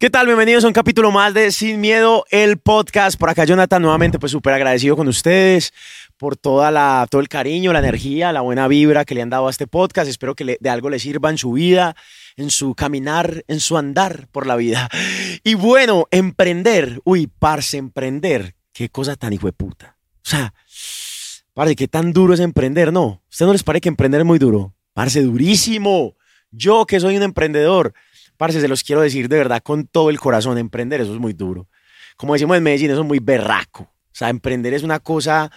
¿Qué 0.00 0.08
tal? 0.08 0.24
Bienvenidos 0.24 0.64
a 0.64 0.66
un 0.66 0.72
capítulo 0.72 1.10
más 1.10 1.34
de 1.34 1.52
Sin 1.52 1.78
Miedo, 1.78 2.24
el 2.30 2.56
podcast. 2.56 3.20
Por 3.20 3.28
acá 3.28 3.44
Jonathan, 3.44 3.82
nuevamente 3.82 4.18
pues 4.18 4.32
súper 4.32 4.54
agradecido 4.54 4.96
con 4.96 5.08
ustedes 5.08 5.74
por 6.16 6.38
toda 6.38 6.70
la, 6.70 7.06
todo 7.10 7.20
el 7.20 7.28
cariño, 7.28 7.70
la 7.74 7.80
energía, 7.80 8.32
la 8.32 8.40
buena 8.40 8.66
vibra 8.66 9.04
que 9.04 9.14
le 9.14 9.20
han 9.20 9.28
dado 9.28 9.48
a 9.48 9.50
este 9.50 9.66
podcast. 9.66 10.08
Espero 10.08 10.34
que 10.34 10.56
de 10.58 10.70
algo 10.70 10.88
le 10.88 10.98
sirva 10.98 11.28
en 11.28 11.36
su 11.36 11.52
vida, 11.52 11.96
en 12.36 12.48
su 12.48 12.74
caminar, 12.74 13.44
en 13.46 13.60
su 13.60 13.76
andar 13.76 14.26
por 14.32 14.46
la 14.46 14.56
vida. 14.56 14.88
Y 15.44 15.52
bueno, 15.52 16.06
emprender. 16.10 17.02
Uy, 17.04 17.26
parce, 17.26 17.76
emprender. 17.76 18.54
Qué 18.72 18.88
cosa 18.88 19.16
tan 19.16 19.34
hijo 19.34 19.48
de 19.48 19.52
puta. 19.52 19.98
O 20.24 20.30
sea, 20.30 20.54
parce, 21.52 21.76
qué 21.76 21.88
tan 21.88 22.14
duro 22.14 22.32
es 22.32 22.40
emprender, 22.40 22.90
¿no? 22.90 23.22
¿Usted 23.30 23.44
no 23.44 23.52
les 23.52 23.64
parece 23.64 23.82
que 23.82 23.90
emprender 23.90 24.22
es 24.22 24.26
muy 24.26 24.38
duro? 24.38 24.74
Parce, 24.94 25.20
durísimo. 25.20 26.16
Yo 26.52 26.86
que 26.86 27.00
soy 27.00 27.18
un 27.18 27.22
emprendedor 27.22 27.92
Parce, 28.40 28.58
se 28.58 28.68
los 28.68 28.82
quiero 28.82 29.02
decir 29.02 29.28
de 29.28 29.36
verdad 29.36 29.60
con 29.62 29.86
todo 29.86 30.08
el 30.08 30.18
corazón, 30.18 30.56
emprender 30.56 31.02
eso 31.02 31.12
es 31.12 31.20
muy 31.20 31.34
duro. 31.34 31.68
Como 32.16 32.32
decimos 32.32 32.56
en 32.56 32.62
Medellín, 32.62 32.90
eso 32.90 33.02
es 33.02 33.06
muy 33.06 33.18
berraco. 33.18 33.82
O 33.82 34.14
sea, 34.14 34.30
emprender 34.30 34.72
es 34.72 34.82
una 34.82 34.98
cosa 34.98 35.52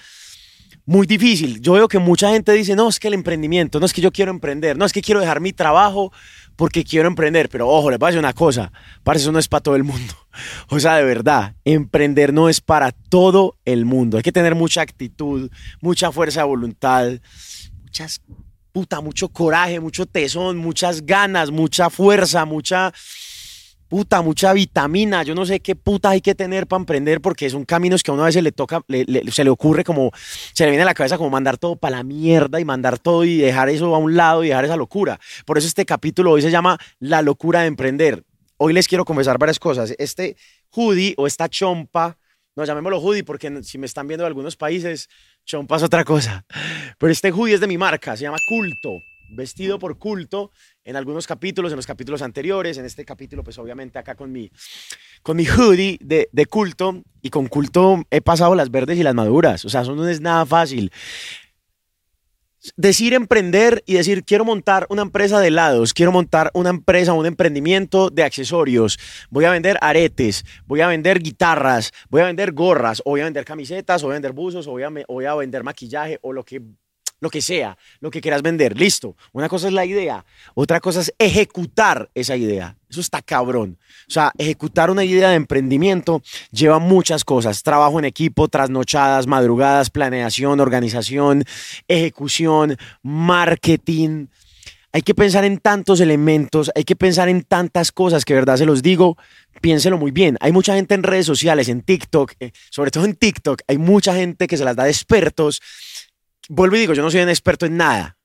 muy 0.86 1.08
difícil. 1.08 1.62
Yo 1.62 1.72
veo 1.72 1.88
que 1.88 1.98
mucha 2.00 2.32
gente 2.32 2.52
dice, 2.52 2.76
no, 2.76 2.90
es 2.90 3.00
que 3.00 3.08
el 3.08 3.14
emprendimiento, 3.14 3.80
no 3.80 3.86
es 3.86 3.94
que 3.94 4.02
yo 4.02 4.12
quiero 4.12 4.32
emprender, 4.32 4.78
no 4.78 4.84
es 4.84 4.92
que 4.92 5.02
quiero 5.02 5.22
dejar 5.22 5.40
mi 5.40 5.54
trabajo 5.54 6.12
porque 6.58 6.84
quiero 6.84 7.08
emprender, 7.08 7.48
pero 7.48 7.70
ojo, 7.70 7.90
les 7.90 7.98
voy 7.98 8.08
a 8.08 8.09
decir 8.09 8.20
una 8.20 8.34
cosa, 8.34 8.73
parce, 9.06 9.22
eso 9.22 9.31
no 9.31 9.40
es 9.40 9.48
para 9.48 9.64
todo 9.64 9.78
el 9.78 9.86
mundo. 9.86 10.14
O 10.68 10.78
sea, 10.78 10.95
de 10.95 11.06
verdad, 11.06 11.56
emprender 11.64 12.34
no 12.34 12.50
es 12.50 12.59
para 12.59 12.92
todo 12.92 13.56
el 13.64 13.86
mundo. 13.86 14.18
Hay 14.18 14.23
que 14.23 14.34
tener 14.34 14.56
mucha 14.56 14.81
actitud, 14.81 15.50
mucha 15.80 16.12
fuerza 16.12 16.42
de 16.42 16.48
voluntad, 16.48 17.14
muchas 17.81 18.22
puta, 18.73 19.00
mucho 19.02 19.30
coraje, 19.30 19.80
mucho 19.80 20.05
tesón, 20.05 20.58
muchas 20.58 21.05
ganas, 21.05 21.52
mucha 21.52 21.90
fuerza, 21.90 22.44
mucha 22.44 22.91
puta, 23.88 24.23
mucha 24.23 24.52
vitamina. 24.52 25.22
Yo 25.22 25.36
no 25.36 25.45
sé 25.45 25.59
qué 25.59 25.76
puta 25.76 26.09
hay 26.09 26.22
que 26.22 26.34
tener 26.34 26.66
para 26.66 26.80
emprender 26.80 27.22
porque 27.22 27.48
son 27.52 27.64
caminos 27.64 28.02
que 28.02 28.09
a 28.09 28.16
uno 28.16 28.23
a 28.23 28.25
veces 28.25 28.42
le 28.42 28.52
toca, 28.52 28.81
se 29.31 29.44
le 29.44 29.50
ocurre 29.52 29.83
como, 29.83 30.11
se 30.53 30.66
le 30.66 30.72
viene 30.72 30.81
a 30.81 30.88
la 30.88 30.95
cabeza 30.95 31.17
como 31.17 31.30
mandar 31.30 31.59
todo 31.59 31.75
para 31.75 31.98
la 31.98 32.03
mierda 32.03 32.59
y 32.59 32.66
mandar 32.66 32.98
todo 32.98 33.23
y 33.23 33.38
dejar 33.38 33.70
eso 33.70 33.94
a 33.94 34.00
un 34.00 34.16
lado 34.16 34.44
y 34.44 34.48
dejar 34.48 34.66
esa 34.66 34.76
locura. 34.76 35.20
Por 35.45 35.59
eso 35.59 35.67
este 35.67 35.86
capítulo 35.86 36.31
hoy 36.31 36.42
se 36.42 36.50
llama 36.50 36.80
La 37.00 37.22
locura 37.22 37.61
de 37.61 37.67
emprender. 37.67 38.23
Hoy 38.58 38.73
les 38.73 38.88
quiero 38.88 39.05
confesar 39.05 39.38
varias 39.38 39.59
cosas. 39.59 39.94
Este 40.00 40.36
hoodie 40.72 41.14
o 41.17 41.28
esta 41.28 41.48
chompa, 41.48 42.17
no 42.56 42.66
llamémoslo 42.66 43.00
hoodie 43.00 43.23
porque 43.23 43.64
si 43.64 43.78
me 43.78 43.86
están 43.86 44.08
viendo 44.08 44.23
de 44.23 44.28
algunos 44.28 44.56
países, 44.56 45.09
chompa 45.46 45.78
es 45.78 45.84
otra 45.84 46.04
cosa. 46.04 46.46
Pero 46.98 47.12
este 47.12 47.32
hoodie 47.32 47.56
es 47.56 47.62
de 47.62 47.68
mi 47.68 47.78
marca, 47.78 48.16
se 48.16 48.23
llama 48.23 48.38
Culto, 48.48 49.00
vestido 49.30 49.80
por 49.80 49.98
Culto 49.98 50.52
en 50.84 50.95
algunos 50.95 51.26
capítulos, 51.28 51.72
en 51.72 51.78
los 51.78 51.88
capítulos 51.88 52.22
anteriores, 52.22 52.78
en 52.78 52.86
este 52.86 53.06
capítulo 53.06 53.44
pues 53.44 53.58
obviamente 53.58 53.98
acá 53.98 54.16
con 54.16 54.32
mi, 54.32 54.52
con 55.22 55.38
mi 55.38 55.45
hoodie 55.45 55.98
de, 56.02 56.30
de 56.32 56.45
Culto. 56.45 57.04
Y 57.22 57.30
con 57.30 57.48
Culto 57.48 58.04
he 58.12 58.20
pasado 58.20 58.54
las 58.54 58.70
verdes 58.70 58.98
y 58.98 59.04
las 59.04 59.16
maduras, 59.16 59.64
o 59.64 59.70
sea, 59.70 59.82
eso 59.82 59.95
no 59.95 60.08
es 60.08 60.20
nada 60.20 60.45
fácil 60.45 60.92
decir 62.78 63.14
emprender 63.14 63.83
y 63.86 63.94
decir 63.94 64.23
quiero 64.23 64.45
montar 64.45 64.86
una 64.89 65.02
empresa 65.02 65.39
de 65.39 65.47
helados, 65.47 65.94
quiero 65.94 66.11
montar 66.11 66.52
una 66.53 66.70
empresa, 66.70 67.14
un 67.14 67.25
emprendimiento 67.25 68.09
de 68.09 68.23
accesorios, 68.23 68.97
voy 69.30 69.45
a 69.45 69.52
vender 69.52 69.78
aretes, 69.81 70.45
voy 70.66 70.81
a 70.81 70.88
vender 70.88 71.20
guitarras, 71.20 71.92
voy 72.09 72.22
a 72.22 72.25
vender 72.25 72.53
gorras, 72.53 73.02
voy 73.05 73.22
a 73.22 73.25
vender 73.25 73.45
camisetas, 73.45 74.03
o 74.03 74.08
voy 74.08 74.14
a 74.14 74.16
vender 74.16 74.33
buzos, 74.33 74.67
voy 74.67 74.83
a 75.25 75.36
vender 75.36 75.64
maquillaje, 75.64 76.20
o 76.22 76.33
lo 76.33 76.44
que 76.44 76.61
lo 77.24 77.30
que 77.30 77.42
sea, 77.42 77.78
lo 78.02 78.12
que 78.12 78.20
quieras 78.20 78.42
vender, 78.42 78.78
listo. 78.78 79.16
Una 79.32 79.48
cosa 79.48 79.68
es 79.68 79.74
la 79.74 79.86
idea, 79.86 80.26
otra 80.56 80.82
cosa 80.82 81.00
es 81.00 81.14
ejecutar 81.18 82.10
esa 82.14 82.36
idea. 82.36 82.76
Eso 82.90 83.00
está 83.00 83.22
cabrón. 83.22 83.78
O 84.10 84.12
sea, 84.12 84.34
ejecutar 84.38 84.92
una 84.92 85.06
idea 85.06 85.30
de 85.30 85.36
emprendimiento 85.36 86.22
lleva 86.52 86.80
muchas 86.80 87.24
cosas. 87.24 87.64
Trabajo 87.64 87.98
en 87.98 88.04
equipo, 88.04 88.50
trasnochadas, 88.50 89.26
madrugadas, 89.26 89.90
planeación, 89.90 90.60
organización, 90.60 91.46
ejecución, 91.88 92.76
marketing. 93.02 94.28
Hay 94.92 95.02
que 95.02 95.16
pensar 95.16 95.45
en 95.45 95.60
tantos 95.60 96.02
elementos, 96.02 96.72
hay 96.76 96.83
que 96.83 96.98
pensar 96.98 97.30
en 97.30 97.44
tantas 97.44 97.94
cosas 97.94 98.26
que, 98.26 98.33
verdad, 98.33 98.58
se 98.58 98.66
los 98.66 98.83
digo, 98.83 99.17
piénselo 99.62 99.98
muy 99.98 100.12
bien. 100.12 100.38
Hay 100.42 100.52
mucha 100.52 100.76
gente 100.76 100.94
en 100.94 101.04
redes 101.04 101.26
sociales, 101.26 101.70
en 101.70 101.82
TikTok, 101.82 102.33
eh, 102.42 102.52
sobre 102.70 102.92
todo 102.92 103.06
en 103.06 103.16
TikTok, 103.16 103.62
hay 103.67 103.78
mucha 103.78 104.14
gente 104.14 104.45
que 104.45 104.58
se 104.58 104.66
las 104.66 104.76
da 104.76 104.83
de 104.83 104.92
expertos 104.92 105.62
vuelvo 106.49 106.76
y 106.76 106.80
digo, 106.80 106.93
yo 106.93 107.02
no 107.02 107.11
soy 107.11 107.21
un 107.21 107.30
experto 107.30 107.65
en 107.65 107.77
nada, 107.77 108.17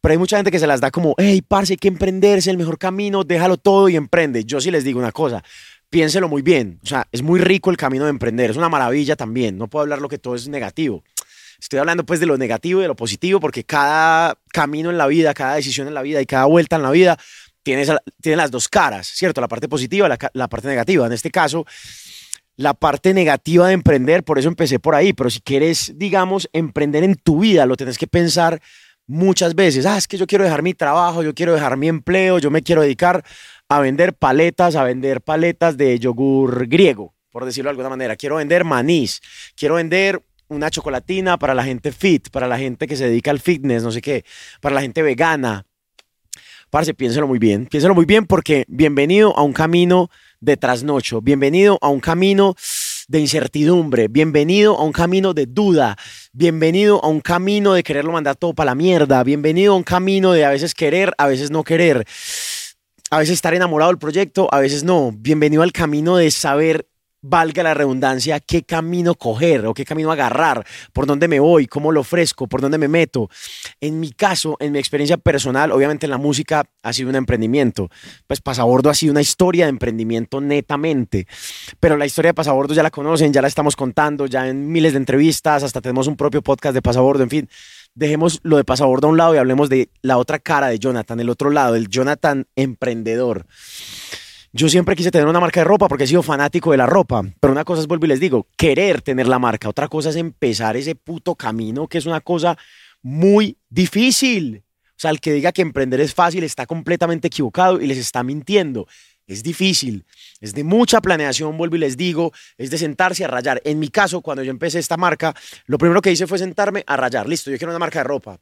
pero 0.00 0.12
hay 0.12 0.18
mucha 0.18 0.36
gente 0.36 0.50
que 0.50 0.58
se 0.58 0.66
las 0.66 0.80
da 0.80 0.90
como, 0.90 1.14
hey, 1.18 1.42
parce, 1.46 1.74
hay 1.74 1.76
que 1.76 1.88
emprender, 1.88 2.38
es 2.38 2.46
el 2.46 2.56
mejor 2.56 2.78
camino, 2.78 3.24
déjalo 3.24 3.56
todo 3.56 3.88
y 3.88 3.96
emprende. 3.96 4.44
Yo 4.44 4.60
sí 4.60 4.70
les 4.70 4.84
digo 4.84 4.98
una 4.98 5.12
cosa, 5.12 5.42
piénselo 5.90 6.28
muy 6.28 6.42
bien, 6.42 6.80
o 6.82 6.86
sea, 6.86 7.06
es 7.12 7.22
muy 7.22 7.40
rico 7.40 7.70
el 7.70 7.76
camino 7.76 8.04
de 8.04 8.10
emprender, 8.10 8.50
es 8.50 8.56
una 8.56 8.68
maravilla 8.68 9.16
también, 9.16 9.58
no 9.58 9.68
puedo 9.68 9.82
hablar 9.82 10.00
lo 10.00 10.08
que 10.08 10.18
todo 10.18 10.34
es 10.34 10.48
negativo. 10.48 11.02
Estoy 11.58 11.78
hablando 11.78 12.04
pues 12.04 12.20
de 12.20 12.26
lo 12.26 12.36
negativo 12.36 12.80
y 12.80 12.82
de 12.82 12.88
lo 12.88 12.96
positivo 12.96 13.40
porque 13.40 13.64
cada 13.64 14.38
camino 14.52 14.90
en 14.90 14.98
la 14.98 15.06
vida, 15.06 15.32
cada 15.32 15.54
decisión 15.54 15.88
en 15.88 15.94
la 15.94 16.02
vida 16.02 16.20
y 16.20 16.26
cada 16.26 16.44
vuelta 16.44 16.76
en 16.76 16.82
la 16.82 16.90
vida 16.90 17.18
tiene, 17.62 17.84
tiene 18.20 18.36
las 18.36 18.50
dos 18.50 18.68
caras, 18.68 19.06
¿cierto? 19.08 19.40
La 19.40 19.48
parte 19.48 19.68
positiva, 19.68 20.08
la, 20.08 20.18
la 20.34 20.48
parte 20.48 20.68
negativa. 20.68 21.06
En 21.06 21.12
este 21.12 21.30
caso, 21.30 21.64
la 22.56 22.74
parte 22.74 23.12
negativa 23.12 23.68
de 23.68 23.74
emprender, 23.74 24.24
por 24.24 24.38
eso 24.38 24.48
empecé 24.48 24.78
por 24.78 24.94
ahí, 24.94 25.12
pero 25.12 25.30
si 25.30 25.40
quieres, 25.40 25.92
digamos, 25.96 26.48
emprender 26.52 27.04
en 27.04 27.14
tu 27.16 27.40
vida, 27.40 27.66
lo 27.66 27.76
tienes 27.76 27.98
que 27.98 28.06
pensar 28.06 28.60
muchas 29.06 29.54
veces, 29.54 29.86
ah, 29.86 29.96
es 29.96 30.08
que 30.08 30.16
yo 30.16 30.26
quiero 30.26 30.44
dejar 30.44 30.62
mi 30.62 30.74
trabajo, 30.74 31.22
yo 31.22 31.34
quiero 31.34 31.52
dejar 31.54 31.76
mi 31.76 31.88
empleo, 31.88 32.38
yo 32.38 32.50
me 32.50 32.62
quiero 32.62 32.82
dedicar 32.82 33.24
a 33.68 33.80
vender 33.80 34.14
paletas, 34.14 34.74
a 34.74 34.84
vender 34.84 35.20
paletas 35.20 35.76
de 35.76 35.98
yogur 35.98 36.66
griego, 36.66 37.14
por 37.30 37.44
decirlo 37.44 37.68
de 37.68 37.72
alguna 37.72 37.90
manera, 37.90 38.16
quiero 38.16 38.36
vender 38.36 38.64
manís, 38.64 39.20
quiero 39.54 39.76
vender 39.76 40.22
una 40.48 40.70
chocolatina 40.70 41.38
para 41.38 41.54
la 41.54 41.64
gente 41.64 41.92
fit, 41.92 42.30
para 42.30 42.48
la 42.48 42.58
gente 42.58 42.86
que 42.86 42.96
se 42.96 43.08
dedica 43.08 43.30
al 43.30 43.40
fitness, 43.40 43.82
no 43.82 43.90
sé 43.90 44.00
qué, 44.00 44.24
para 44.60 44.74
la 44.74 44.80
gente 44.80 45.02
vegana. 45.02 45.66
Parce, 46.70 46.94
piénselo 46.94 47.28
muy 47.28 47.38
bien, 47.38 47.66
piénselo 47.66 47.94
muy 47.94 48.06
bien 48.06 48.26
porque 48.26 48.64
bienvenido 48.68 49.36
a 49.36 49.42
un 49.42 49.52
camino 49.52 50.10
de 50.40 50.56
trasnocho, 50.56 51.20
bienvenido 51.20 51.78
a 51.80 51.88
un 51.88 52.00
camino 52.00 52.54
de 53.08 53.20
incertidumbre, 53.20 54.08
bienvenido 54.08 54.76
a 54.76 54.84
un 54.84 54.92
camino 54.92 55.32
de 55.32 55.46
duda, 55.46 55.96
bienvenido 56.32 57.02
a 57.04 57.08
un 57.08 57.20
camino 57.20 57.74
de 57.74 57.82
quererlo 57.82 58.12
mandar 58.12 58.36
todo 58.36 58.52
para 58.54 58.70
la 58.70 58.74
mierda, 58.74 59.22
bienvenido 59.22 59.74
a 59.74 59.76
un 59.76 59.84
camino 59.84 60.32
de 60.32 60.44
a 60.44 60.50
veces 60.50 60.74
querer, 60.74 61.12
a 61.18 61.26
veces 61.26 61.50
no 61.50 61.62
querer, 61.62 62.04
a 63.10 63.18
veces 63.18 63.34
estar 63.34 63.54
enamorado 63.54 63.90
del 63.90 63.98
proyecto, 63.98 64.48
a 64.52 64.60
veces 64.60 64.82
no, 64.82 65.12
bienvenido 65.12 65.62
al 65.62 65.72
camino 65.72 66.16
de 66.16 66.30
saber 66.30 66.88
valga 67.28 67.62
la 67.62 67.74
redundancia, 67.74 68.40
qué 68.40 68.62
camino 68.62 69.14
coger 69.14 69.66
o 69.66 69.74
qué 69.74 69.84
camino 69.84 70.10
agarrar, 70.10 70.66
por 70.92 71.06
dónde 71.06 71.28
me 71.28 71.40
voy, 71.40 71.66
cómo 71.66 71.92
lo 71.92 72.00
ofrezco, 72.00 72.46
por 72.46 72.60
dónde 72.60 72.78
me 72.78 72.88
meto. 72.88 73.28
En 73.80 74.00
mi 74.00 74.12
caso, 74.12 74.56
en 74.60 74.72
mi 74.72 74.78
experiencia 74.78 75.16
personal, 75.16 75.72
obviamente 75.72 76.06
en 76.06 76.10
la 76.10 76.18
música 76.18 76.64
ha 76.82 76.92
sido 76.92 77.10
un 77.10 77.16
emprendimiento. 77.16 77.88
Pues 78.26 78.40
Pasabordo 78.40 78.90
ha 78.90 78.94
sido 78.94 79.12
una 79.12 79.20
historia 79.20 79.66
de 79.66 79.70
emprendimiento 79.70 80.40
netamente, 80.40 81.26
pero 81.80 81.96
la 81.96 82.06
historia 82.06 82.30
de 82.30 82.34
Pasabordo 82.34 82.74
ya 82.74 82.82
la 82.82 82.90
conocen, 82.90 83.32
ya 83.32 83.42
la 83.42 83.48
estamos 83.48 83.76
contando, 83.76 84.26
ya 84.26 84.48
en 84.48 84.70
miles 84.70 84.92
de 84.92 84.98
entrevistas, 84.98 85.62
hasta 85.62 85.80
tenemos 85.80 86.06
un 86.06 86.16
propio 86.16 86.42
podcast 86.42 86.74
de 86.74 86.82
Pasabordo, 86.82 87.22
en 87.22 87.30
fin. 87.30 87.48
Dejemos 87.94 88.40
lo 88.42 88.58
de 88.58 88.64
Pasabordo 88.64 89.06
a 89.06 89.10
un 89.10 89.16
lado 89.16 89.34
y 89.34 89.38
hablemos 89.38 89.70
de 89.70 89.90
la 90.02 90.18
otra 90.18 90.38
cara 90.38 90.68
de 90.68 90.78
Jonathan, 90.78 91.18
el 91.18 91.30
otro 91.30 91.50
lado, 91.50 91.76
el 91.76 91.88
Jonathan 91.88 92.46
emprendedor. 92.54 93.46
Yo 94.58 94.70
siempre 94.70 94.96
quise 94.96 95.10
tener 95.10 95.28
una 95.28 95.38
marca 95.38 95.60
de 95.60 95.64
ropa 95.64 95.86
porque 95.86 96.04
he 96.04 96.06
sido 96.06 96.22
fanático 96.22 96.70
de 96.70 96.78
la 96.78 96.86
ropa, 96.86 97.22
pero 97.40 97.52
una 97.52 97.62
cosa 97.62 97.82
es, 97.82 97.86
vuelvo 97.86 98.06
y 98.06 98.08
les 98.08 98.20
digo, 98.20 98.46
querer 98.56 99.02
tener 99.02 99.28
la 99.28 99.38
marca, 99.38 99.68
otra 99.68 99.86
cosa 99.86 100.08
es 100.08 100.16
empezar 100.16 100.78
ese 100.78 100.94
puto 100.94 101.34
camino 101.34 101.86
que 101.88 101.98
es 101.98 102.06
una 102.06 102.22
cosa 102.22 102.56
muy 103.02 103.58
difícil. 103.68 104.64
O 104.92 104.94
sea, 104.96 105.10
el 105.10 105.20
que 105.20 105.34
diga 105.34 105.52
que 105.52 105.60
emprender 105.60 106.00
es 106.00 106.14
fácil 106.14 106.42
está 106.42 106.64
completamente 106.64 107.26
equivocado 107.26 107.82
y 107.82 107.86
les 107.86 107.98
está 107.98 108.22
mintiendo. 108.22 108.86
Es 109.26 109.42
difícil, 109.42 110.06
es 110.40 110.54
de 110.54 110.64
mucha 110.64 111.02
planeación, 111.02 111.58
vuelvo 111.58 111.76
y 111.76 111.80
les 111.80 111.98
digo, 111.98 112.32
es 112.56 112.70
de 112.70 112.78
sentarse 112.78 113.26
a 113.26 113.28
rayar. 113.28 113.60
En 113.62 113.78
mi 113.78 113.88
caso, 113.88 114.22
cuando 114.22 114.42
yo 114.42 114.50
empecé 114.50 114.78
esta 114.78 114.96
marca, 114.96 115.34
lo 115.66 115.76
primero 115.76 116.00
que 116.00 116.12
hice 116.12 116.26
fue 116.26 116.38
sentarme 116.38 116.82
a 116.86 116.96
rayar. 116.96 117.28
Listo, 117.28 117.50
yo 117.50 117.58
quiero 117.58 117.72
una 117.72 117.78
marca 117.78 117.98
de 117.98 118.04
ropa. 118.04 118.40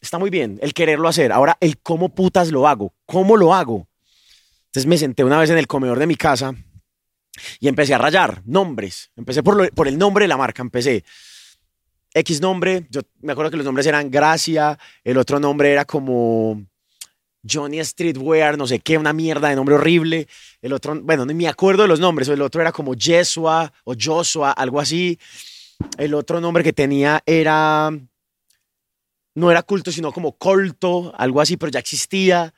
Está 0.00 0.18
muy 0.18 0.30
bien 0.30 0.58
el 0.60 0.74
quererlo 0.74 1.06
hacer. 1.06 1.30
Ahora, 1.30 1.56
el 1.60 1.78
cómo 1.78 2.12
putas 2.12 2.50
lo 2.50 2.66
hago. 2.66 2.92
¿Cómo 3.04 3.36
lo 3.36 3.54
hago? 3.54 3.86
Entonces 4.76 4.90
me 4.90 4.98
senté 4.98 5.24
una 5.24 5.38
vez 5.38 5.48
en 5.48 5.56
el 5.56 5.66
comedor 5.66 5.98
de 5.98 6.06
mi 6.06 6.16
casa 6.16 6.54
y 7.60 7.68
empecé 7.68 7.94
a 7.94 7.98
rayar 7.98 8.42
nombres. 8.44 9.10
Empecé 9.16 9.42
por, 9.42 9.88
el 9.88 9.96
nombre 9.96 10.24
de 10.24 10.28
la 10.28 10.36
marca, 10.36 10.60
empecé. 10.60 11.02
X 12.12 12.42
nombre, 12.42 12.86
yo 12.90 13.00
me 13.22 13.32
acuerdo 13.32 13.50
que 13.50 13.56
los 13.56 13.64
nombres 13.64 13.86
eran 13.86 14.10
Gracia, 14.10 14.78
el 15.02 15.16
otro 15.16 15.40
nombre 15.40 15.72
era 15.72 15.86
como 15.86 16.62
Johnny 17.50 17.82
Streetwear, 17.82 18.58
no 18.58 18.66
sé 18.66 18.80
qué, 18.80 18.98
una 18.98 19.14
mierda 19.14 19.48
de 19.48 19.56
nombre 19.56 19.76
horrible. 19.76 20.28
El 20.60 20.74
otro, 20.74 21.00
bueno, 21.00 21.24
no 21.24 21.32
me 21.32 21.48
acuerdo 21.48 21.84
de 21.84 21.88
los 21.88 22.00
nombres, 22.00 22.28
el 22.28 22.42
otro 22.42 22.60
era 22.60 22.70
como 22.70 22.92
Jesua 22.94 23.72
o 23.84 23.94
Joshua, 23.98 24.52
algo 24.52 24.78
así. 24.78 25.18
El 25.96 26.12
otro 26.12 26.38
nombre 26.38 26.62
que 26.62 26.74
tenía 26.74 27.22
era, 27.24 27.90
no 29.34 29.50
era 29.50 29.62
culto, 29.62 29.90
sino 29.90 30.12
como 30.12 30.32
colto, 30.32 31.14
algo 31.16 31.40
así, 31.40 31.56
pero 31.56 31.72
ya 31.72 31.78
existía. 31.78 32.52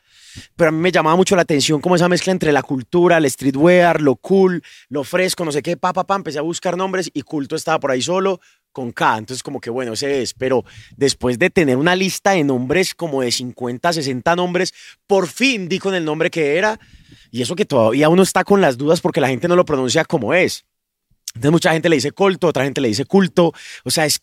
Pero 0.56 0.68
a 0.68 0.72
mí 0.72 0.78
me 0.78 0.92
llamaba 0.92 1.16
mucho 1.16 1.36
la 1.36 1.42
atención 1.42 1.80
como 1.80 1.96
esa 1.96 2.08
mezcla 2.08 2.32
entre 2.32 2.52
la 2.52 2.62
cultura, 2.62 3.18
el 3.18 3.30
streetwear, 3.30 4.00
lo 4.00 4.16
cool, 4.16 4.62
lo 4.88 5.04
fresco, 5.04 5.44
no 5.44 5.52
sé 5.52 5.62
qué, 5.62 5.76
pa, 5.76 5.92
pa, 5.92 6.04
pa, 6.04 6.16
empecé 6.16 6.38
a 6.38 6.42
buscar 6.42 6.76
nombres 6.76 7.10
y 7.12 7.22
culto 7.22 7.56
estaba 7.56 7.78
por 7.80 7.90
ahí 7.90 8.02
solo 8.02 8.40
con 8.72 8.92
K, 8.92 9.18
entonces 9.18 9.42
como 9.42 9.60
que 9.60 9.70
bueno, 9.70 9.94
ese 9.94 10.22
es, 10.22 10.34
pero 10.34 10.64
después 10.96 11.38
de 11.38 11.50
tener 11.50 11.76
una 11.76 11.96
lista 11.96 12.32
de 12.32 12.44
nombres 12.44 12.94
como 12.94 13.22
de 13.22 13.32
50, 13.32 13.92
60 13.92 14.36
nombres, 14.36 14.72
por 15.06 15.26
fin 15.26 15.68
di 15.68 15.78
con 15.78 15.94
el 15.94 16.04
nombre 16.04 16.30
que 16.30 16.56
era, 16.56 16.78
y 17.30 17.42
eso 17.42 17.56
que 17.56 17.64
todavía 17.64 18.08
uno 18.08 18.22
está 18.22 18.44
con 18.44 18.60
las 18.60 18.78
dudas 18.78 19.00
porque 19.00 19.20
la 19.20 19.28
gente 19.28 19.48
no 19.48 19.56
lo 19.56 19.64
pronuncia 19.64 20.04
como 20.04 20.32
es. 20.34 20.64
Entonces 21.34 21.52
mucha 21.52 21.72
gente 21.72 21.88
le 21.88 21.96
dice 21.96 22.12
colto, 22.12 22.46
otra 22.46 22.64
gente 22.64 22.80
le 22.80 22.88
dice 22.88 23.04
culto, 23.04 23.52
o 23.84 23.90
sea, 23.90 24.06
es 24.06 24.20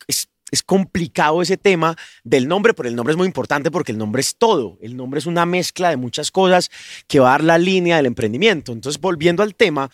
es 0.52 0.62
complicado 0.62 1.42
ese 1.42 1.58
tema 1.58 1.96
del 2.24 2.48
nombre, 2.48 2.74
pero 2.74 2.88
el 2.88 2.96
nombre 2.96 3.14
es 3.14 3.18
muy 3.18 3.26
importante 3.26 3.72
porque 3.72 3.92
el 3.92 3.98
nombre 3.98 4.22
es 4.22 4.36
todo. 4.38 4.78
El 4.82 4.96
nombre 4.96 5.20
es 5.20 5.26
una 5.26 5.46
mezcla 5.46 5.90
de 5.90 5.98
muchas 5.98 6.32
cosas 6.32 6.70
que 7.08 7.20
va 7.20 7.30
a 7.30 7.32
dar 7.32 7.44
la 7.44 7.58
línea 7.58 7.98
del 7.98 8.06
emprendimiento. 8.06 8.72
Entonces, 8.72 9.02
volviendo 9.02 9.42
al 9.44 9.56
tema, 9.56 9.90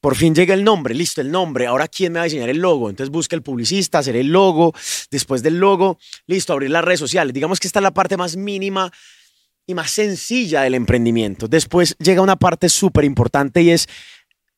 por 0.00 0.16
fin 0.16 0.34
llega 0.34 0.54
el 0.54 0.64
nombre, 0.64 0.94
listo, 0.94 1.20
el 1.20 1.30
nombre. 1.30 1.66
Ahora, 1.66 1.88
¿quién 1.88 2.12
me 2.12 2.18
va 2.18 2.22
a 2.22 2.24
diseñar 2.24 2.48
el 2.48 2.58
logo? 2.58 2.90
Entonces, 2.90 3.10
busca 3.10 3.36
el 3.36 3.42
publicista, 3.42 3.98
hacer 3.98 4.16
el 4.16 4.28
logo. 4.28 4.74
Después 5.10 5.42
del 5.42 5.58
logo, 5.58 5.98
listo, 6.26 6.52
abrir 6.52 6.70
las 6.70 6.84
redes 6.84 7.00
sociales. 7.00 7.32
Digamos 7.32 7.60
que 7.60 7.68
esta 7.68 7.78
es 7.78 7.84
la 7.84 7.94
parte 7.94 8.16
más 8.16 8.36
mínima 8.36 8.92
y 9.66 9.74
más 9.74 9.90
sencilla 9.90 10.62
del 10.62 10.74
emprendimiento. 10.74 11.48
Después 11.48 11.96
llega 11.98 12.22
una 12.22 12.36
parte 12.36 12.68
súper 12.68 13.04
importante 13.04 13.62
y 13.62 13.70
es 13.70 13.88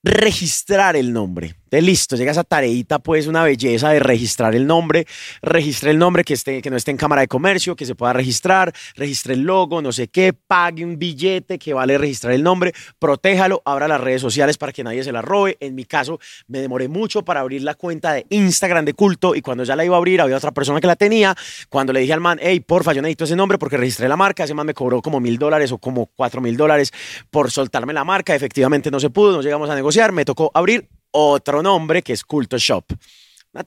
registrar 0.02 0.96
el 0.96 1.12
nombre. 1.12 1.54
Listo, 1.70 2.16
llega 2.16 2.32
esa 2.32 2.44
tareita, 2.44 2.98
pues 2.98 3.26
una 3.26 3.44
belleza 3.44 3.90
de 3.90 4.00
registrar 4.00 4.54
el 4.54 4.66
nombre, 4.66 5.06
registre 5.42 5.90
el 5.90 5.98
nombre 5.98 6.24
que, 6.24 6.34
esté, 6.34 6.62
que 6.62 6.70
no 6.70 6.76
esté 6.76 6.90
en 6.90 6.96
cámara 6.96 7.20
de 7.20 7.28
comercio, 7.28 7.76
que 7.76 7.84
se 7.84 7.94
pueda 7.94 8.12
registrar, 8.12 8.72
registre 8.96 9.34
el 9.34 9.42
logo, 9.42 9.82
no 9.82 9.92
sé 9.92 10.08
qué, 10.08 10.32
pague 10.32 10.84
un 10.84 10.98
billete 10.98 11.58
que 11.58 11.74
vale 11.74 11.98
registrar 11.98 12.32
el 12.32 12.42
nombre, 12.42 12.72
protéjalo, 12.98 13.62
abra 13.64 13.86
las 13.86 14.00
redes 14.00 14.22
sociales 14.22 14.56
para 14.56 14.72
que 14.72 14.82
nadie 14.82 15.04
se 15.04 15.12
la 15.12 15.22
robe. 15.22 15.56
En 15.60 15.74
mi 15.74 15.84
caso, 15.84 16.18
me 16.46 16.60
demoré 16.60 16.88
mucho 16.88 17.22
para 17.22 17.40
abrir 17.40 17.62
la 17.62 17.74
cuenta 17.74 18.12
de 18.12 18.26
Instagram 18.30 18.84
de 18.84 18.94
culto 18.94 19.34
y 19.34 19.42
cuando 19.42 19.64
ya 19.64 19.76
la 19.76 19.84
iba 19.84 19.94
a 19.94 19.98
abrir, 19.98 20.20
había 20.20 20.36
otra 20.36 20.52
persona 20.52 20.80
que 20.80 20.86
la 20.86 20.96
tenía. 20.96 21.36
Cuando 21.68 21.92
le 21.92 22.00
dije 22.00 22.12
al 22.14 22.20
man, 22.20 22.38
hey, 22.40 22.60
porfa, 22.60 22.92
yo 22.92 23.02
necesito 23.02 23.24
ese 23.24 23.36
nombre 23.36 23.58
porque 23.58 23.76
registré 23.76 24.08
la 24.08 24.16
marca, 24.16 24.44
ese 24.44 24.54
man 24.54 24.66
me 24.66 24.74
cobró 24.74 25.02
como 25.02 25.20
mil 25.20 25.38
dólares 25.38 25.70
o 25.72 25.78
como 25.78 26.06
cuatro 26.06 26.40
mil 26.40 26.56
dólares 26.56 26.92
por 27.30 27.50
soltarme 27.50 27.92
la 27.92 28.04
marca. 28.04 28.34
Efectivamente 28.34 28.90
no 28.90 29.00
se 29.00 29.10
pudo, 29.10 29.32
no 29.32 29.42
llegamos 29.42 29.68
a 29.70 29.74
negociar, 29.74 30.12
me 30.12 30.24
tocó 30.24 30.50
abrir 30.54 30.88
otro 31.18 31.62
nombre 31.62 32.02
que 32.02 32.12
es 32.12 32.24
Culto 32.24 32.58
Shop. 32.58 32.84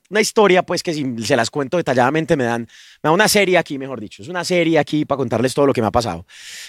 Una, 0.10 0.22
historia, 0.22 0.64
pues, 0.64 0.84
que 0.84 0.94
si 0.94 1.04
se 1.26 1.36
las 1.36 1.50
cuento 1.50 1.76
detalladamente 1.76 2.38
me 2.38 2.46
dan, 2.46 2.62
me 2.62 3.08
da 3.08 3.12
una 3.12 3.28
serie 3.28 3.58
aquí, 3.58 3.78
mejor 3.78 4.00
dicho. 4.00 4.22
Es 4.22 4.30
una 4.30 4.46
serie 4.46 4.80
aquí 4.80 5.04
para 5.06 5.18
contarles 5.18 5.54
todo 5.54 5.66
lo 5.66 5.74
que 5.74 5.82
me 5.82 5.88
ha 5.88 5.92
pasado. 5.92 6.26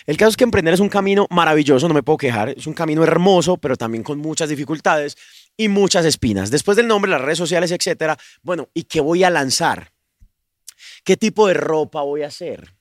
El 0.06 0.17
caso 0.17 0.31
es 0.31 0.37
que 0.37 0.44
emprender 0.44 0.75
es 0.75 0.81
un 0.81 0.88
camino 0.88 1.26
maravilloso, 1.31 1.87
no 1.87 1.94
me 1.94 2.02
puedo 2.02 2.17
quejar. 2.17 2.49
Es 2.49 2.67
un 2.67 2.75
camino 2.75 3.05
hermoso, 3.05 3.58
pero 3.58 3.76
también 3.76 4.02
con 4.02 4.19
muchas 4.19 4.49
dificultades 4.49 5.17
y 5.56 5.69
muchas 5.69 6.05
espinas. 6.05 6.50
Después 6.50 6.76
del 6.76 6.88
nombre, 6.88 7.11
las 7.11 7.20
redes 7.20 7.38
sociales, 7.38 7.70
etcétera. 7.70 8.19
Bueno, 8.43 8.69
¿y 8.75 8.84
qué 8.84 9.00
voy 9.00 9.23
a 9.23 9.31
lanzar? 9.31 9.93
¿Qué 11.05 11.17
tipo 11.17 11.46
de 11.46 11.55
ropa 11.55 12.02
voy 12.02 12.23
a 12.23 12.29
hacer? 12.29 12.75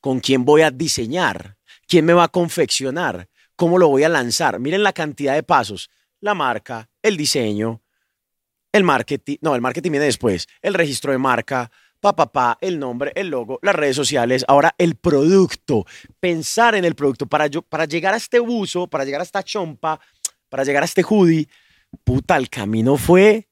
¿Con 0.00 0.20
quién 0.20 0.44
voy 0.44 0.62
a 0.62 0.70
diseñar? 0.70 1.56
¿Quién 1.88 2.04
me 2.04 2.12
va 2.12 2.24
a 2.24 2.28
confeccionar? 2.28 3.28
¿Cómo 3.56 3.78
lo 3.78 3.88
voy 3.88 4.04
a 4.04 4.08
lanzar? 4.08 4.60
Miren 4.60 4.82
la 4.82 4.92
cantidad 4.92 5.34
de 5.34 5.42
pasos 5.42 5.90
la 6.26 6.34
marca, 6.34 6.90
el 7.02 7.16
diseño, 7.16 7.82
el 8.72 8.84
marketing, 8.84 9.36
no, 9.40 9.54
el 9.54 9.62
marketing 9.62 9.92
viene 9.92 10.06
después, 10.06 10.46
el 10.60 10.74
registro 10.74 11.12
de 11.12 11.18
marca, 11.18 11.70
papá, 12.00 12.30
pa, 12.30 12.58
el 12.60 12.78
nombre, 12.78 13.12
el 13.14 13.28
logo, 13.28 13.58
las 13.62 13.74
redes 13.74 13.96
sociales, 13.96 14.44
ahora 14.48 14.74
el 14.76 14.96
producto, 14.96 15.86
pensar 16.20 16.74
en 16.74 16.84
el 16.84 16.94
producto. 16.94 17.26
Para, 17.26 17.46
yo, 17.46 17.62
para 17.62 17.86
llegar 17.86 18.12
a 18.12 18.18
este 18.18 18.38
buzo, 18.38 18.86
para 18.86 19.04
llegar 19.04 19.20
a 19.20 19.24
esta 19.24 19.42
chompa, 19.42 19.98
para 20.48 20.64
llegar 20.64 20.82
a 20.82 20.86
este 20.86 21.02
hoodie, 21.02 21.48
puta, 22.04 22.36
el 22.36 22.50
camino 22.50 22.96
fue 22.96 23.48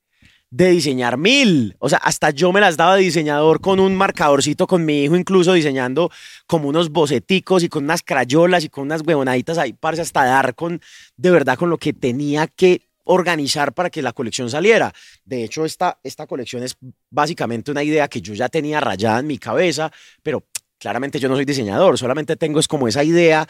de 0.54 0.70
diseñar 0.70 1.18
mil. 1.18 1.74
O 1.80 1.88
sea, 1.88 1.98
hasta 1.98 2.30
yo 2.30 2.52
me 2.52 2.60
las 2.60 2.76
daba 2.76 2.94
diseñador 2.94 3.60
con 3.60 3.80
un 3.80 3.96
marcadorcito 3.96 4.68
con 4.68 4.84
mi 4.84 5.02
hijo, 5.02 5.16
incluso 5.16 5.52
diseñando 5.52 6.12
como 6.46 6.68
unos 6.68 6.90
boceticos 6.90 7.64
y 7.64 7.68
con 7.68 7.82
unas 7.82 8.02
crayolas 8.02 8.62
y 8.62 8.68
con 8.68 8.84
unas 8.84 9.02
huevonaditas 9.04 9.58
ahí, 9.58 9.72
para 9.72 10.00
hasta 10.00 10.24
dar 10.24 10.54
con, 10.54 10.80
de 11.16 11.30
verdad, 11.32 11.58
con 11.58 11.70
lo 11.70 11.78
que 11.78 11.92
tenía 11.92 12.46
que 12.46 12.82
organizar 13.02 13.74
para 13.74 13.90
que 13.90 14.00
la 14.00 14.12
colección 14.12 14.48
saliera. 14.48 14.92
De 15.24 15.42
hecho, 15.42 15.64
esta, 15.64 15.98
esta 16.04 16.28
colección 16.28 16.62
es 16.62 16.76
básicamente 17.10 17.72
una 17.72 17.82
idea 17.82 18.06
que 18.06 18.20
yo 18.20 18.32
ya 18.32 18.48
tenía 18.48 18.78
rayada 18.78 19.18
en 19.18 19.26
mi 19.26 19.38
cabeza, 19.38 19.90
pero 20.22 20.44
claramente 20.78 21.18
yo 21.18 21.28
no 21.28 21.34
soy 21.34 21.46
diseñador, 21.46 21.98
solamente 21.98 22.36
tengo 22.36 22.60
es 22.60 22.68
como 22.68 22.86
esa 22.86 23.02
idea 23.02 23.44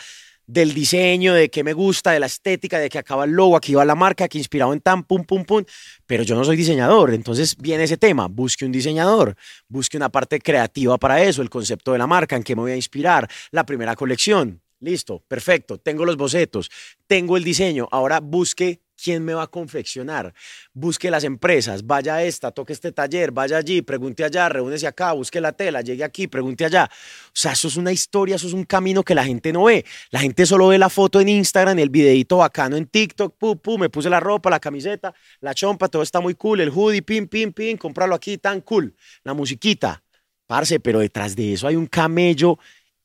del 0.46 0.74
diseño, 0.74 1.34
de 1.34 1.50
qué 1.50 1.64
me 1.64 1.72
gusta, 1.72 2.12
de 2.12 2.20
la 2.20 2.26
estética, 2.26 2.78
de 2.78 2.88
que 2.88 2.98
acaba 2.98 3.24
el 3.24 3.32
logo, 3.32 3.56
aquí 3.56 3.74
va 3.74 3.84
la 3.84 3.94
marca, 3.94 4.28
que 4.28 4.38
inspirado 4.38 4.72
en 4.72 4.80
tan, 4.80 5.04
pum, 5.04 5.24
pum, 5.24 5.44
pum. 5.44 5.64
Pero 6.06 6.22
yo 6.22 6.36
no 6.36 6.44
soy 6.44 6.56
diseñador, 6.56 7.14
entonces 7.14 7.56
viene 7.56 7.84
ese 7.84 7.96
tema, 7.96 8.28
busque 8.28 8.64
un 8.64 8.72
diseñador, 8.72 9.36
busque 9.68 9.96
una 9.96 10.10
parte 10.10 10.38
creativa 10.38 10.98
para 10.98 11.22
eso, 11.22 11.42
el 11.42 11.50
concepto 11.50 11.92
de 11.92 11.98
la 11.98 12.06
marca, 12.06 12.36
en 12.36 12.42
qué 12.42 12.54
me 12.54 12.62
voy 12.62 12.72
a 12.72 12.76
inspirar, 12.76 13.28
la 13.50 13.64
primera 13.64 13.96
colección. 13.96 14.60
Listo, 14.80 15.24
perfecto, 15.26 15.78
tengo 15.78 16.04
los 16.04 16.16
bocetos, 16.16 16.70
tengo 17.06 17.38
el 17.38 17.44
diseño, 17.44 17.88
ahora 17.90 18.20
busque 18.20 18.83
¿Quién 18.96 19.24
me 19.24 19.34
va 19.34 19.42
a 19.42 19.46
confeccionar? 19.48 20.32
Busque 20.72 21.10
las 21.10 21.24
empresas, 21.24 21.84
vaya 21.84 22.16
a 22.16 22.22
esta, 22.22 22.52
toque 22.52 22.72
este 22.72 22.92
taller, 22.92 23.32
vaya 23.32 23.56
allí, 23.56 23.82
pregunte 23.82 24.24
allá, 24.24 24.48
reúnese 24.48 24.86
acá, 24.86 25.12
busque 25.12 25.40
la 25.40 25.52
tela, 25.52 25.80
llegue 25.80 26.04
aquí, 26.04 26.28
pregunte 26.28 26.64
allá. 26.64 26.88
O 27.26 27.30
sea, 27.32 27.52
eso 27.52 27.68
es 27.68 27.76
una 27.76 27.92
historia, 27.92 28.36
eso 28.36 28.46
es 28.46 28.52
un 28.52 28.64
camino 28.64 29.02
que 29.02 29.14
la 29.14 29.24
gente 29.24 29.52
no 29.52 29.64
ve. 29.64 29.84
La 30.10 30.20
gente 30.20 30.46
solo 30.46 30.68
ve 30.68 30.78
la 30.78 30.88
foto 30.88 31.20
en 31.20 31.28
Instagram, 31.28 31.78
el 31.78 31.90
videito 31.90 32.36
bacano 32.38 32.76
en 32.76 32.86
TikTok, 32.86 33.36
pu, 33.36 33.56
pu, 33.58 33.78
me 33.78 33.90
puse 33.90 34.08
la 34.08 34.20
ropa, 34.20 34.48
la 34.48 34.60
camiseta, 34.60 35.12
la 35.40 35.54
chompa, 35.54 35.88
todo 35.88 36.02
está 36.02 36.20
muy 36.20 36.34
cool, 36.34 36.60
el 36.60 36.70
hoodie, 36.70 37.02
pim, 37.02 37.26
pim, 37.26 37.52
pim, 37.52 37.76
comprarlo 37.76 38.14
aquí, 38.14 38.38
tan 38.38 38.60
cool. 38.60 38.94
La 39.24 39.34
musiquita, 39.34 40.02
parce, 40.46 40.78
pero 40.78 41.00
detrás 41.00 41.34
de 41.34 41.54
eso 41.54 41.66
hay 41.66 41.74
un 41.74 41.86
camello 41.86 42.58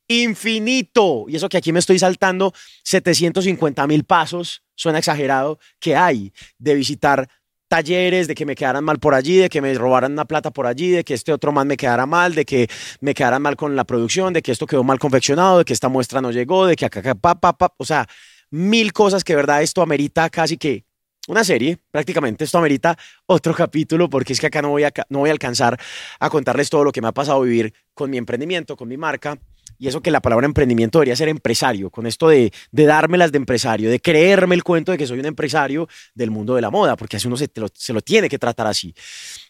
infinito. 0.09 1.25
Y 1.29 1.37
eso 1.37 1.47
que 1.47 1.57
aquí 1.57 1.71
me 1.71 1.79
estoy 1.79 1.97
saltando 1.99 2.53
750 2.83 3.87
mil 3.87 4.03
pasos, 4.03 4.63
suena 4.75 4.99
exagerado, 4.99 5.59
que 5.79 5.95
hay 5.95 6.33
de 6.57 6.75
visitar 6.75 7.29
talleres, 7.69 8.27
de 8.27 8.35
que 8.35 8.45
me 8.45 8.55
quedaran 8.55 8.83
mal 8.83 8.99
por 8.99 9.13
allí, 9.13 9.37
de 9.37 9.47
que 9.47 9.61
me 9.61 9.73
robaran 9.75 10.11
una 10.11 10.25
plata 10.25 10.51
por 10.51 10.65
allí, 10.65 10.89
de 10.89 11.03
que 11.03 11.13
este 11.13 11.31
otro 11.31 11.51
man 11.51 11.67
me 11.67 11.77
quedara 11.77 12.05
mal, 12.05 12.33
de 12.33 12.43
que 12.43 12.67
me 12.99 13.13
quedaran 13.13 13.41
mal 13.41 13.55
con 13.55 13.75
la 13.75 13.85
producción, 13.85 14.33
de 14.33 14.41
que 14.41 14.51
esto 14.51 14.65
quedó 14.65 14.83
mal 14.83 14.99
confeccionado, 14.99 15.59
de 15.59 15.65
que 15.65 15.73
esta 15.73 15.87
muestra 15.87 16.19
no 16.19 16.31
llegó, 16.31 16.65
de 16.65 16.75
que 16.75 16.85
acá, 16.85 17.13
pa, 17.13 17.35
pa, 17.39 17.73
o 17.77 17.85
sea, 17.85 18.07
mil 18.49 18.91
cosas 18.91 19.23
que 19.23 19.35
verdad 19.35 19.61
esto 19.61 19.83
amerita 19.83 20.29
casi 20.31 20.57
que 20.57 20.83
una 21.27 21.43
serie, 21.43 21.77
prácticamente. 21.91 22.43
Esto 22.43 22.57
amerita 22.57 22.97
otro 23.27 23.53
capítulo 23.53 24.09
porque 24.09 24.33
es 24.33 24.39
que 24.39 24.47
acá 24.47 24.63
no 24.63 24.69
voy 24.69 24.83
a, 24.83 24.91
no 25.09 25.19
voy 25.19 25.29
a 25.29 25.31
alcanzar 25.31 25.79
a 26.19 26.29
contarles 26.29 26.71
todo 26.71 26.83
lo 26.83 26.91
que 26.91 27.01
me 27.01 27.07
ha 27.07 27.11
pasado 27.11 27.41
vivir 27.41 27.71
con 27.93 28.09
mi 28.09 28.17
emprendimiento, 28.17 28.75
con 28.75 28.87
mi 28.87 28.97
marca, 28.97 29.37
y 29.79 29.87
eso 29.87 30.01
que 30.01 30.11
la 30.11 30.21
palabra 30.21 30.45
emprendimiento 30.45 30.99
debería 30.99 31.15
ser 31.15 31.29
empresario, 31.29 31.89
con 31.89 32.05
esto 32.05 32.27
de, 32.27 32.51
de 32.71 32.85
dármelas 32.85 33.31
de 33.31 33.37
empresario, 33.37 33.89
de 33.89 34.01
creerme 34.01 34.53
el 34.53 34.63
cuento 34.63 34.91
de 34.91 34.97
que 34.97 35.07
soy 35.07 35.19
un 35.19 35.25
empresario 35.25 35.87
del 36.13 36.31
mundo 36.31 36.53
de 36.55 36.61
la 36.61 36.69
moda, 36.69 36.97
porque 36.97 37.15
así 37.17 37.27
uno 37.27 37.37
se, 37.37 37.49
lo, 37.55 37.67
se 37.73 37.93
lo 37.93 38.01
tiene 38.01 38.27
que 38.27 38.37
tratar 38.37 38.67
así. 38.67 38.93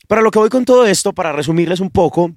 Para 0.07 0.21
lo 0.21 0.29
que 0.29 0.37
voy 0.39 0.49
con 0.49 0.65
todo 0.65 0.85
esto, 0.85 1.13
para 1.13 1.33
resumirles 1.33 1.79
un 1.79 1.89
poco, 1.89 2.31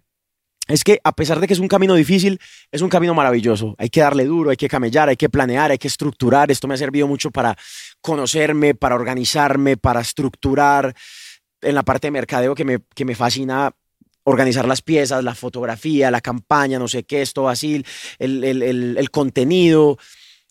es 0.68 0.84
que 0.84 1.00
a 1.04 1.12
pesar 1.12 1.38
de 1.38 1.46
que 1.46 1.52
es 1.52 1.58
un 1.58 1.68
camino 1.68 1.94
difícil, 1.94 2.40
es 2.70 2.80
un 2.80 2.88
camino 2.88 3.14
maravilloso. 3.14 3.74
Hay 3.78 3.90
que 3.90 4.00
darle 4.00 4.24
duro, 4.24 4.50
hay 4.50 4.56
que 4.56 4.68
camellar, 4.68 5.08
hay 5.08 5.16
que 5.16 5.28
planear, 5.28 5.70
hay 5.70 5.78
que 5.78 5.88
estructurar. 5.88 6.50
Esto 6.50 6.68
me 6.68 6.74
ha 6.74 6.78
servido 6.78 7.06
mucho 7.06 7.30
para 7.30 7.56
conocerme, 8.00 8.74
para 8.74 8.94
organizarme, 8.94 9.76
para 9.76 10.00
estructurar 10.00 10.94
en 11.60 11.74
la 11.74 11.82
parte 11.82 12.06
de 12.06 12.12
mercadeo 12.12 12.54
que 12.54 12.64
me, 12.64 12.78
que 12.94 13.04
me 13.04 13.14
fascina 13.14 13.74
organizar 14.24 14.66
las 14.66 14.82
piezas, 14.82 15.24
la 15.24 15.34
fotografía, 15.34 16.10
la 16.10 16.20
campaña, 16.20 16.78
no 16.78 16.88
sé 16.88 17.04
qué, 17.04 17.22
esto 17.22 17.48
así, 17.48 17.84
el, 18.18 18.44
el, 18.44 18.62
el, 18.96 19.10
contenido 19.10 19.98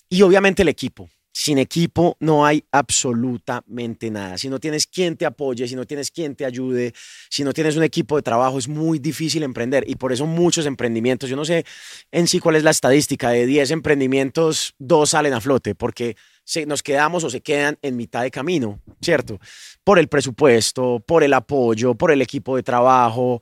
y 0.10 0.22
obviamente 0.22 0.62
el 0.62 0.68
equipo. 0.68 1.10
Sin 1.34 1.58
equipo 1.58 2.18
no 2.20 2.46
hay 2.46 2.66
absolutamente 2.74 4.12
nada. 4.12 4.38
Si 4.38 4.50
no 4.50 4.60
tienes 4.60 4.86
quien 4.86 5.16
te 5.16 5.26
apoye, 5.26 5.66
si 5.66 5.76
no 5.76 5.86
tienes 5.86 6.12
quien 6.12 6.36
te 6.36 6.44
ayude, 6.44 6.94
si 7.30 7.46
no 7.46 7.54
tienes 7.54 7.78
un 7.78 7.84
equipo 7.84 8.18
de 8.18 8.22
trabajo, 8.22 8.60
es 8.60 8.68
muy 8.68 9.00
difícil 9.00 9.44
emprender. 9.44 9.86
Y 9.88 9.96
por 9.96 10.12
eso 10.12 10.26
muchos 10.26 10.66
emprendimientos, 10.66 11.30
yo 11.30 11.38
no 11.38 11.46
sé 11.46 11.66
en 12.12 12.28
sí 12.28 12.40
cuál 12.40 12.58
es 12.58 12.64
la 12.64 12.72
estadística, 12.72 13.30
de 13.30 13.46
10 13.46 13.72
emprendimientos, 13.72 14.76
dos 14.78 15.12
salen 15.12 15.34
a 15.34 15.40
flote, 15.40 15.74
porque 15.74 16.18
se, 16.44 16.66
nos 16.66 16.84
quedamos 16.84 17.24
o 17.24 17.30
se 17.30 17.42
quedan 17.42 17.78
en 17.82 17.96
mitad 17.96 18.22
de 18.22 18.32
camino, 18.32 18.80
¿cierto? 19.02 19.40
Por 19.84 20.00
el 20.00 20.08
presupuesto, 20.08 21.02
por 21.06 21.24
el 21.24 21.34
apoyo, 21.34 21.96
por 21.96 22.12
el 22.12 22.22
equipo 22.22 22.56
de 22.56 22.64
trabajo, 22.64 23.42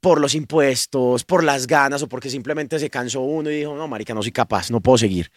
por 0.00 0.20
los 0.20 0.34
impuestos, 0.34 1.24
por 1.24 1.44
las 1.44 1.66
ganas 1.66 2.02
o 2.02 2.08
porque 2.08 2.30
simplemente 2.30 2.78
se 2.78 2.88
cansó 2.88 3.20
uno 3.20 3.50
y 3.50 3.58
dijo, 3.58 3.74
no, 3.74 3.86
marica, 3.86 4.14
no 4.14 4.22
soy 4.22 4.32
capaz, 4.32 4.70
no 4.70 4.80
puedo 4.80 4.96
seguir. 4.96 5.30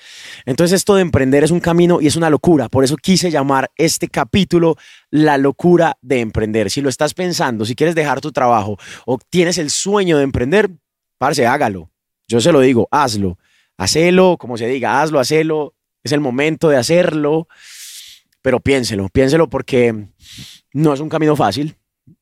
Entonces 0.46 0.78
esto 0.78 0.96
de 0.96 1.02
emprender 1.02 1.44
es 1.44 1.52
un 1.52 1.60
camino 1.60 2.00
y 2.00 2.08
es 2.08 2.16
una 2.16 2.30
locura. 2.30 2.70
Por 2.70 2.84
eso 2.84 2.96
quise 2.96 3.30
llamar 3.30 3.70
este 3.76 4.08
capítulo 4.08 4.78
La 5.10 5.38
locura 5.38 5.98
de 6.02 6.22
emprender. 6.22 6.72
Si 6.72 6.82
lo 6.82 6.90
estás 6.90 7.14
pensando, 7.14 7.66
si 7.66 7.76
quieres 7.76 7.96
dejar 7.96 8.22
tu 8.22 8.32
trabajo 8.32 8.78
o 9.06 9.20
tienes 9.30 9.58
el 9.58 9.70
sueño 9.70 10.18
de 10.18 10.24
emprender, 10.24 10.72
parce, 11.18 11.46
hágalo. 11.46 11.90
Yo 12.28 12.40
se 12.40 12.54
lo 12.54 12.62
digo, 12.62 12.88
hazlo 12.90 13.38
hacelo, 13.78 14.38
como 14.38 14.58
se 14.58 14.68
diga, 14.68 15.02
hazlo, 15.02 15.20
hacelo, 15.20 15.74
es 16.04 16.12
el 16.12 16.20
momento 16.20 16.70
de 16.70 16.78
hacerlo, 16.78 17.48
pero 18.42 18.60
piénselo, 18.60 19.10
piénselo 19.10 19.50
porque 19.50 20.08
no 20.74 20.94
es 20.94 21.00
un 21.00 21.10
camino 21.10 21.36
fácil. 21.36 21.76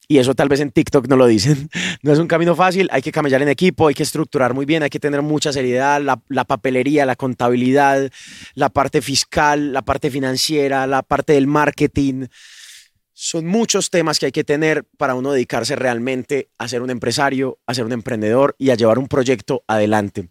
Y 0.08 0.18
eso 0.18 0.36
tal 0.36 0.50
vez 0.50 0.60
en 0.60 0.72
TikTok 0.72 1.08
no 1.08 1.16
lo 1.16 1.26
dicen. 1.26 1.70
No 2.04 2.12
es 2.12 2.20
un 2.20 2.28
camino 2.28 2.56
fácil, 2.56 2.90
hay 2.92 3.02
que 3.02 3.12
camellar 3.12 3.42
en 3.44 3.48
equipo, 3.48 3.88
hay 3.88 3.94
que 3.94 4.04
estructurar 4.04 4.54
muy 4.54 4.66
bien, 4.66 4.82
hay 4.82 4.90
que 4.90 5.00
tener 5.00 5.22
mucha 5.22 5.54
seriedad, 5.54 6.02
la, 6.02 6.20
la, 6.30 6.46
papelería, 6.46 7.06
la 7.06 7.16
contabilidad, 7.16 8.12
la 8.56 8.70
parte 8.70 9.02
fiscal, 9.02 9.72
la 9.72 9.84
parte 9.84 10.10
financiera, 10.10 10.88
la 10.88 11.04
parte 11.04 11.34
del 11.34 11.46
marketing. 11.46 12.26
Son 13.14 13.46
muchos 13.46 13.92
temas 13.92 14.18
que 14.18 14.26
hay 14.26 14.32
que 14.32 14.44
tener 14.44 14.84
para 14.98 15.14
uno 15.14 15.32
dedicarse 15.32 15.76
realmente 15.76 16.50
a 16.58 16.68
ser 16.68 16.82
un 16.82 16.90
empresario, 16.90 17.60
a 17.68 17.76
ser 17.76 17.86
un 17.86 17.92
emprendedor 17.92 18.56
y 18.58 18.72
a 18.72 18.76
llevar 18.76 18.98
un 18.98 19.08
proyecto 19.08 19.64
adelante. 19.68 20.28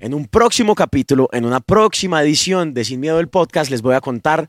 En 0.00 0.14
un 0.14 0.24
próximo 0.24 0.74
capítulo, 0.74 1.28
en 1.30 1.44
una 1.44 1.60
próxima 1.60 2.22
edición 2.22 2.72
de 2.72 2.86
Sin 2.86 3.00
Miedo 3.00 3.18
del 3.18 3.28
Podcast, 3.28 3.70
les 3.70 3.82
voy 3.82 3.94
a 3.94 4.00
contar 4.00 4.48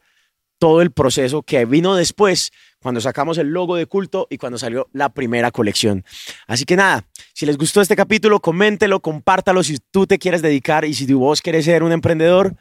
todo 0.58 0.82
el 0.82 0.92
proceso 0.92 1.44
que 1.44 1.66
vino 1.66 1.94
después, 1.94 2.52
cuando 2.80 3.02
sacamos 3.02 3.38
el 3.38 3.48
logo 3.48 3.76
de 3.76 3.86
culto 3.86 4.28
y 4.30 4.38
cuando 4.38 4.58
salió 4.58 4.88
la 4.94 5.10
primera 5.10 5.52
colección. 5.52 6.06
Así 6.48 6.64
que 6.64 6.78
nada, 6.78 7.06
si 7.34 7.46
les 7.46 7.58
gustó 7.58 7.82
este 7.82 7.98
capítulo, 7.98 8.40
coméntelo, 8.40 9.02
compártalo 9.02 9.62
si 9.62 9.78
tú 9.92 10.08
te 10.08 10.20
quieres 10.20 10.42
dedicar 10.42 10.86
y 10.86 10.94
si 10.94 11.06
tu 11.06 11.20
vos 11.20 11.42
quieres 11.42 11.66
ser 11.66 11.84
un 11.84 11.92
emprendedor, 11.92 12.56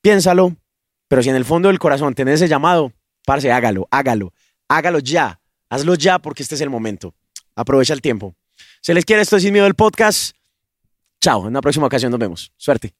piénsalo. 0.00 0.56
Pero 1.08 1.24
si 1.24 1.30
en 1.30 1.36
el 1.36 1.44
fondo 1.44 1.66
del 1.66 1.80
corazón 1.80 2.14
tenés 2.14 2.36
ese 2.36 2.48
llamado, 2.48 2.92
parce, 3.26 3.50
hágalo, 3.50 3.88
hágalo, 3.90 4.32
hágalo 4.68 5.00
ya, 5.00 5.40
hazlo 5.68 5.96
ya 5.96 6.20
porque 6.20 6.44
este 6.44 6.54
es 6.54 6.60
el 6.60 6.70
momento. 6.70 7.12
Aprovecha 7.56 7.92
el 7.92 8.00
tiempo. 8.00 8.36
Se 8.82 8.94
les 8.94 9.04
quiere 9.04 9.22
esto 9.22 9.40
Sin 9.40 9.52
Miedo 9.52 9.64
del 9.64 9.74
Podcast. 9.74 10.36
Chao, 11.20 11.42
en 11.42 11.48
una 11.48 11.60
próxima 11.60 11.86
ocasión 11.86 12.10
nos 12.10 12.18
vemos. 12.20 12.52
Suerte. 12.56 12.94